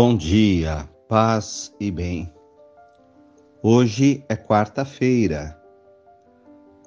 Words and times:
Bom 0.00 0.16
dia, 0.16 0.88
paz 1.08 1.74
e 1.80 1.90
bem. 1.90 2.32
Hoje 3.60 4.24
é 4.28 4.36
quarta-feira, 4.36 5.60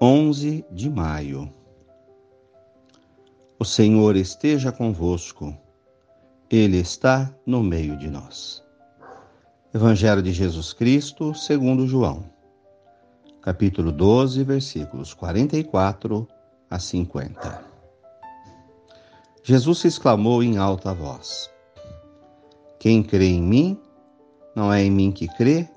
11 0.01 0.63
de 0.71 0.89
maio. 0.89 1.53
O 3.59 3.65
Senhor 3.65 4.15
esteja 4.15 4.71
convosco, 4.71 5.53
Ele 6.49 6.77
está 6.77 7.29
no 7.45 7.61
meio 7.61 7.97
de 7.97 8.09
nós. 8.09 8.63
Evangelho 9.73 10.21
de 10.21 10.31
Jesus 10.31 10.71
Cristo, 10.71 11.33
segundo 11.35 11.85
João, 11.85 12.23
capítulo 13.41 13.91
12, 13.91 14.41
versículos 14.45 15.13
44 15.13 16.25
a 16.69 16.79
50. 16.79 17.61
Jesus 19.43 19.83
exclamou 19.83 20.41
em 20.41 20.57
alta 20.57 20.93
voz: 20.93 21.51
Quem 22.81 23.03
crê 23.03 23.27
em 23.27 23.43
mim, 23.43 23.79
não 24.55 24.73
é 24.73 24.83
em 24.83 24.89
mim 24.89 25.11
que 25.11 25.27
crê, 25.27 25.69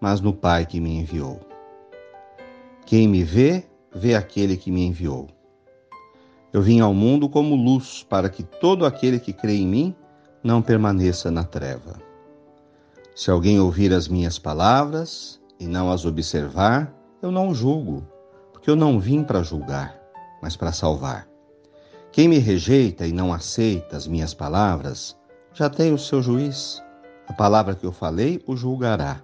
mas 0.00 0.20
no 0.20 0.32
Pai 0.32 0.66
que 0.66 0.80
me 0.80 0.98
enviou. 0.98 1.38
Quem 2.84 3.06
me 3.06 3.22
vê, 3.22 3.64
vê 3.94 4.16
aquele 4.16 4.56
que 4.56 4.68
me 4.68 4.84
enviou. 4.84 5.28
Eu 6.52 6.60
vim 6.60 6.80
ao 6.80 6.92
mundo 6.92 7.28
como 7.28 7.54
luz, 7.54 8.02
para 8.02 8.28
que 8.28 8.42
todo 8.42 8.84
aquele 8.84 9.20
que 9.20 9.32
crê 9.32 9.54
em 9.54 9.68
mim 9.68 9.94
não 10.42 10.60
permaneça 10.60 11.30
na 11.30 11.44
treva. 11.44 11.94
Se 13.14 13.30
alguém 13.30 13.60
ouvir 13.60 13.92
as 13.92 14.08
minhas 14.08 14.36
palavras 14.36 15.40
e 15.60 15.66
não 15.68 15.92
as 15.92 16.04
observar, 16.04 16.92
eu 17.22 17.30
não 17.30 17.54
julgo, 17.54 18.04
porque 18.52 18.68
eu 18.68 18.74
não 18.74 18.98
vim 18.98 19.22
para 19.22 19.44
julgar, 19.44 19.96
mas 20.42 20.56
para 20.56 20.72
salvar. 20.72 21.28
Quem 22.10 22.26
me 22.26 22.38
rejeita 22.38 23.06
e 23.06 23.12
não 23.12 23.32
aceita 23.32 23.96
as 23.96 24.08
minhas 24.08 24.34
palavras, 24.34 25.16
já 25.54 25.68
tem 25.68 25.92
o 25.92 25.98
seu 25.98 26.22
juiz. 26.22 26.82
A 27.28 27.32
palavra 27.32 27.74
que 27.74 27.84
eu 27.84 27.92
falei 27.92 28.42
o 28.46 28.56
julgará. 28.56 29.20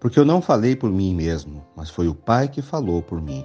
Porque 0.00 0.18
eu 0.18 0.24
não 0.24 0.40
falei 0.40 0.76
por 0.76 0.90
mim 0.90 1.14
mesmo, 1.14 1.64
mas 1.74 1.90
foi 1.90 2.06
o 2.08 2.14
Pai 2.14 2.48
que 2.48 2.62
falou 2.62 3.02
por 3.02 3.20
mim. 3.20 3.44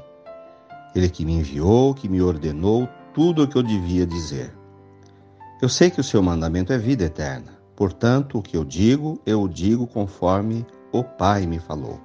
Ele 0.96 1.10
que 1.10 1.26
me 1.26 1.34
enviou, 1.34 1.94
que 1.94 2.08
me 2.08 2.22
ordenou 2.22 2.88
tudo 3.14 3.44
o 3.44 3.48
que 3.48 3.58
eu 3.58 3.64
devia 3.64 4.06
dizer. 4.06 4.54
Eu 5.62 5.70
sei 5.70 5.90
que 5.90 6.00
o 6.00 6.04
seu 6.04 6.22
mandamento 6.22 6.72
é 6.74 6.78
vida 6.78 7.06
eterna. 7.06 7.54
Portanto, 7.76 8.38
o 8.38 8.42
que 8.42 8.56
eu 8.56 8.64
digo, 8.64 9.20
eu 9.26 9.42
o 9.42 9.50
digo 9.50 9.88
conforme 9.88 10.66
o 10.92 11.04
Pai 11.04 11.48
me 11.48 11.58
falou. 11.58 12.00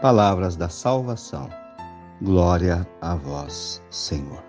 Palavras 0.00 0.54
da 0.54 0.68
salvação. 0.68 1.48
Glória 2.22 2.86
a 3.00 3.16
vós, 3.16 3.82
Senhor. 3.90 4.44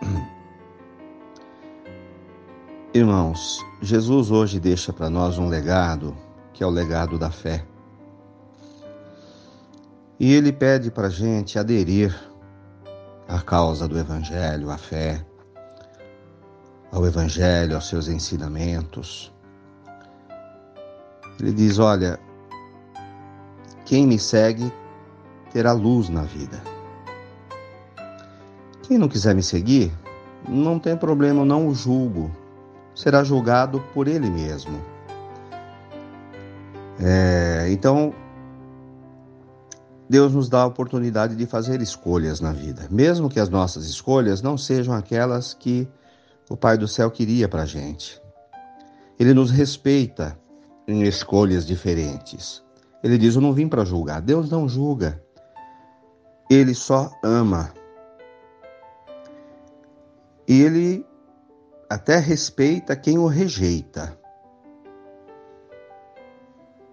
Irmãos, 2.94 3.62
Jesus 3.82 4.30
hoje 4.30 4.58
deixa 4.58 4.94
para 4.94 5.10
nós 5.10 5.36
um 5.36 5.46
legado, 5.46 6.16
que 6.54 6.64
é 6.64 6.66
o 6.66 6.70
legado 6.70 7.18
da 7.18 7.30
fé. 7.30 7.62
E 10.18 10.32
ele 10.32 10.50
pede 10.50 10.90
para 10.90 11.08
a 11.08 11.10
gente 11.10 11.58
aderir 11.58 12.18
à 13.28 13.42
causa 13.42 13.86
do 13.86 13.98
Evangelho, 13.98 14.70
à 14.70 14.78
fé, 14.78 15.22
ao 16.90 17.04
Evangelho, 17.04 17.74
aos 17.74 17.86
seus 17.88 18.08
ensinamentos. 18.08 19.30
Ele 21.38 21.52
diz: 21.52 21.78
Olha, 21.78 22.18
quem 23.84 24.06
me 24.06 24.18
segue 24.18 24.72
terá 25.52 25.72
luz 25.72 26.08
na 26.08 26.22
vida. 26.22 26.58
Quem 28.84 28.96
não 28.96 29.10
quiser 29.10 29.34
me 29.34 29.42
seguir, 29.42 29.92
não 30.48 30.78
tem 30.78 30.96
problema, 30.96 31.44
não 31.44 31.68
o 31.68 31.74
julgo 31.74 32.30
será 32.98 33.22
julgado 33.22 33.80
por 33.94 34.08
ele 34.08 34.28
mesmo. 34.28 34.82
É, 37.00 37.68
então, 37.70 38.12
Deus 40.10 40.32
nos 40.34 40.48
dá 40.48 40.62
a 40.62 40.66
oportunidade 40.66 41.36
de 41.36 41.46
fazer 41.46 41.80
escolhas 41.80 42.40
na 42.40 42.50
vida, 42.50 42.88
mesmo 42.90 43.28
que 43.28 43.38
as 43.38 43.48
nossas 43.48 43.86
escolhas 43.86 44.42
não 44.42 44.58
sejam 44.58 44.92
aquelas 44.92 45.54
que 45.54 45.88
o 46.50 46.56
Pai 46.56 46.76
do 46.76 46.88
céu 46.88 47.08
queria 47.08 47.48
para 47.48 47.62
a 47.62 47.66
gente. 47.66 48.20
Ele 49.16 49.32
nos 49.32 49.52
respeita 49.52 50.36
em 50.88 51.04
escolhas 51.04 51.64
diferentes. 51.64 52.64
Ele 53.00 53.16
diz: 53.16 53.36
Eu 53.36 53.40
não 53.40 53.52
vim 53.52 53.68
para 53.68 53.84
julgar. 53.84 54.20
Deus 54.20 54.50
não 54.50 54.68
julga. 54.68 55.22
Ele 56.50 56.74
só 56.74 57.12
ama. 57.22 57.72
E 60.48 60.62
ele 60.62 61.06
até 61.88 62.18
respeita 62.18 62.94
quem 62.94 63.18
o 63.18 63.26
rejeita. 63.26 64.18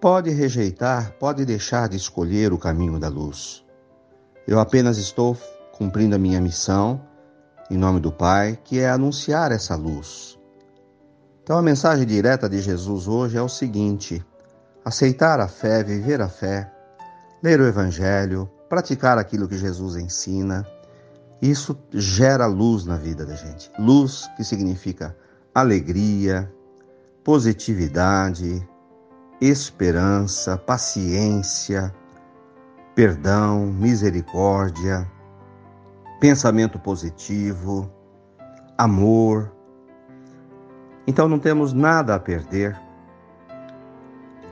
Pode 0.00 0.30
rejeitar, 0.30 1.12
pode 1.18 1.44
deixar 1.44 1.88
de 1.88 1.96
escolher 1.96 2.52
o 2.52 2.58
caminho 2.58 2.98
da 2.98 3.08
luz. 3.08 3.64
Eu 4.46 4.58
apenas 4.58 4.96
estou 4.96 5.36
cumprindo 5.72 6.16
a 6.16 6.18
minha 6.18 6.40
missão, 6.40 7.00
em 7.70 7.76
nome 7.76 8.00
do 8.00 8.10
Pai, 8.10 8.58
que 8.64 8.78
é 8.78 8.88
anunciar 8.88 9.52
essa 9.52 9.74
luz. 9.74 10.38
Então 11.42 11.58
a 11.58 11.62
mensagem 11.62 12.06
direta 12.06 12.48
de 12.48 12.60
Jesus 12.60 13.06
hoje 13.06 13.36
é 13.36 13.42
o 13.42 13.48
seguinte: 13.48 14.24
aceitar 14.84 15.40
a 15.40 15.48
fé, 15.48 15.82
viver 15.82 16.22
a 16.22 16.28
fé, 16.28 16.72
ler 17.42 17.60
o 17.60 17.66
Evangelho, 17.66 18.50
praticar 18.68 19.18
aquilo 19.18 19.48
que 19.48 19.58
Jesus 19.58 19.96
ensina 19.96 20.66
isso 21.40 21.78
gera 21.92 22.46
luz 22.46 22.84
na 22.84 22.96
vida 22.96 23.24
da 23.26 23.34
gente. 23.34 23.70
Luz 23.78 24.28
que 24.36 24.44
significa 24.44 25.16
alegria, 25.54 26.52
positividade, 27.22 28.66
esperança, 29.40 30.56
paciência, 30.56 31.94
perdão, 32.94 33.66
misericórdia, 33.66 35.10
pensamento 36.20 36.78
positivo, 36.78 37.90
amor. 38.78 39.52
Então 41.06 41.28
não 41.28 41.38
temos 41.38 41.72
nada 41.72 42.14
a 42.14 42.18
perder 42.18 42.80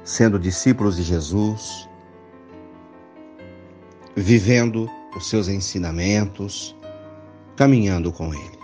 sendo 0.05 0.39
discípulos 0.39 0.97
de 0.97 1.03
Jesus, 1.03 1.89
vivendo 4.15 4.87
os 5.17 5.29
seus 5.29 5.49
ensinamentos, 5.49 6.77
caminhando 7.57 8.13
com 8.13 8.33
Ele. 8.35 8.59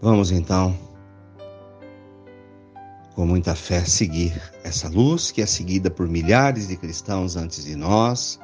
Vamos 0.00 0.30
então, 0.30 0.76
com 3.14 3.24
muita 3.26 3.54
fé, 3.54 3.84
seguir 3.84 4.40
essa 4.62 4.88
luz 4.88 5.30
que 5.30 5.40
é 5.40 5.46
seguida 5.46 5.90
por 5.90 6.08
milhares 6.08 6.68
de 6.68 6.76
cristãos 6.76 7.36
antes 7.36 7.64
de 7.64 7.74
nós 7.74 8.38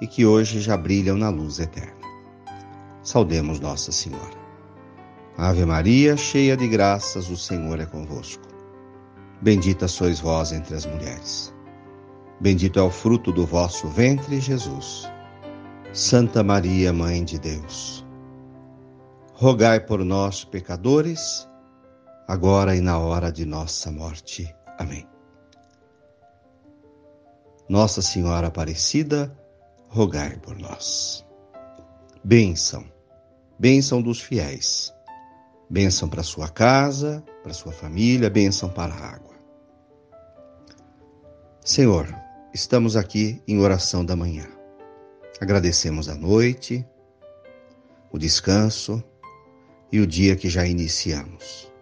e 0.00 0.06
que 0.06 0.24
hoje 0.24 0.60
já 0.60 0.76
brilham 0.76 1.16
na 1.16 1.28
luz 1.28 1.58
eterna. 1.58 2.02
Saudemos 3.02 3.58
Nossa 3.58 3.90
Senhora. 3.90 4.42
Ave 5.36 5.64
Maria, 5.64 6.16
cheia 6.16 6.56
de 6.56 6.68
graças, 6.68 7.28
o 7.30 7.36
Senhor 7.36 7.80
é 7.80 7.86
convosco. 7.86 8.46
Bendita 9.40 9.88
sois 9.88 10.20
vós 10.20 10.52
entre 10.52 10.76
as 10.76 10.86
mulheres. 10.86 11.52
Bendito 12.42 12.80
é 12.80 12.82
o 12.82 12.90
fruto 12.90 13.30
do 13.30 13.46
vosso 13.46 13.86
ventre, 13.86 14.40
Jesus. 14.40 15.08
Santa 15.92 16.42
Maria, 16.42 16.92
Mãe 16.92 17.22
de 17.22 17.38
Deus, 17.38 18.04
rogai 19.32 19.78
por 19.78 20.04
nós, 20.04 20.42
pecadores, 20.44 21.48
agora 22.26 22.74
e 22.74 22.80
na 22.80 22.98
hora 22.98 23.30
de 23.30 23.46
nossa 23.46 23.92
morte. 23.92 24.52
Amém. 24.76 25.06
Nossa 27.68 28.02
Senhora 28.02 28.48
Aparecida, 28.48 29.32
rogai 29.86 30.36
por 30.38 30.58
nós. 30.58 31.24
Bênção, 32.24 32.84
bênção 33.56 34.02
dos 34.02 34.20
fiéis, 34.20 34.92
bênção 35.70 36.08
para 36.08 36.24
sua 36.24 36.48
casa, 36.48 37.22
para 37.40 37.54
sua 37.54 37.70
família, 37.70 38.28
bênção 38.28 38.68
para 38.68 38.92
a 38.92 39.14
água. 39.14 39.32
Senhor, 41.64 42.21
estamos 42.52 42.96
aqui 42.96 43.42
em 43.48 43.58
oração 43.60 44.04
da 44.04 44.14
manhã. 44.14 44.46
Agradecemos 45.40 46.08
a 46.08 46.14
noite, 46.14 46.86
o 48.10 48.18
descanso 48.18 49.02
e 49.90 49.98
o 50.00 50.06
dia 50.06 50.36
que 50.36 50.50
já 50.50 50.66
iniciamos. 50.66 51.72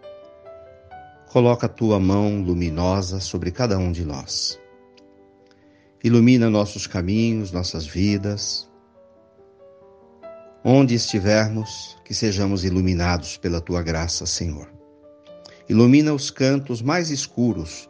Coloca 1.27 1.65
a 1.65 1.69
tua 1.69 1.99
mão 1.99 2.41
luminosa 2.41 3.19
sobre 3.19 3.51
cada 3.51 3.77
um 3.77 3.91
de 3.91 4.05
nós. 4.05 4.59
Ilumina 6.03 6.49
nossos 6.49 6.87
caminhos, 6.87 7.51
nossas 7.51 7.85
vidas. 7.85 8.69
Onde 10.63 10.95
estivermos, 10.95 11.97
que 12.05 12.13
sejamos 12.13 12.63
iluminados 12.63 13.35
pela 13.37 13.59
tua 13.59 13.81
graça, 13.81 14.25
Senhor. 14.25 14.71
Ilumina 15.67 16.13
os 16.13 16.29
cantos 16.31 16.81
mais 16.81 17.09
escuros 17.09 17.89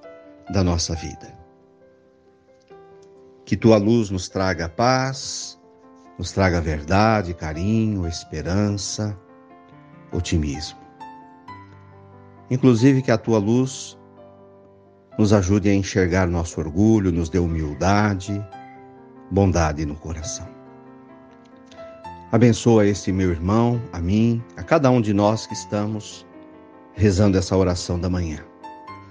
da 0.51 0.63
nossa 0.63 0.95
vida. 0.95 1.40
Que 3.51 3.57
tua 3.57 3.75
luz 3.75 4.09
nos 4.09 4.29
traga 4.29 4.69
paz, 4.69 5.59
nos 6.17 6.31
traga 6.31 6.61
verdade, 6.61 7.33
carinho, 7.33 8.07
esperança, 8.07 9.19
otimismo. 10.09 10.79
Inclusive 12.49 13.01
que 13.01 13.11
a 13.11 13.17
tua 13.17 13.39
luz 13.39 13.99
nos 15.19 15.33
ajude 15.33 15.67
a 15.67 15.75
enxergar 15.75 16.27
nosso 16.27 16.61
orgulho, 16.61 17.11
nos 17.11 17.27
dê 17.27 17.39
humildade, 17.39 18.41
bondade 19.29 19.85
no 19.85 19.97
coração. 19.97 20.47
Abençoa 22.31 22.87
este 22.87 23.11
meu 23.11 23.31
irmão, 23.31 23.81
a 23.91 23.99
mim, 23.99 24.41
a 24.55 24.63
cada 24.63 24.89
um 24.89 25.01
de 25.01 25.11
nós 25.13 25.45
que 25.45 25.53
estamos 25.53 26.25
rezando 26.93 27.37
essa 27.37 27.57
oração 27.57 27.99
da 27.99 28.09
manhã. 28.09 28.39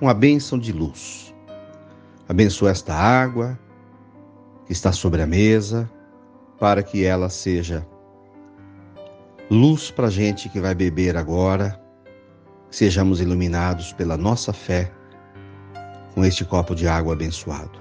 Uma 0.00 0.14
bênção 0.14 0.58
de 0.58 0.72
luz. 0.72 1.34
Abençoa 2.26 2.70
esta 2.70 2.94
água 2.94 3.58
está 4.70 4.92
sobre 4.92 5.20
a 5.20 5.26
mesa, 5.26 5.90
para 6.58 6.82
que 6.82 7.04
ela 7.04 7.28
seja 7.28 7.86
luz 9.50 9.90
para 9.90 10.06
a 10.06 10.10
gente 10.10 10.48
que 10.48 10.60
vai 10.60 10.74
beber 10.74 11.16
agora, 11.16 11.80
sejamos 12.70 13.20
iluminados 13.20 13.92
pela 13.92 14.16
nossa 14.16 14.52
fé 14.52 14.92
com 16.14 16.24
este 16.24 16.44
copo 16.44 16.74
de 16.74 16.86
água 16.86 17.14
abençoado. 17.14 17.78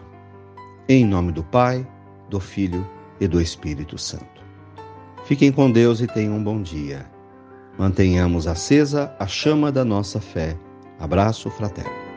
Em 0.87 1.05
nome 1.05 1.31
do 1.31 1.43
Pai, 1.43 1.87
do 2.29 2.39
Filho 2.39 2.87
e 3.19 3.27
do 3.27 3.39
Espírito 3.39 3.97
Santo. 3.97 4.43
Fiquem 5.25 5.51
com 5.51 5.71
Deus 5.71 6.01
e 6.01 6.07
tenham 6.07 6.37
um 6.37 6.43
bom 6.43 6.59
dia. 6.59 7.05
Mantenhamos 7.77 8.47
acesa 8.47 9.15
a 9.19 9.27
chama 9.27 9.71
da 9.71 9.85
nossa 9.85 10.19
fé. 10.19 10.57
Abraço 10.99 11.49
fraterno. 11.51 12.08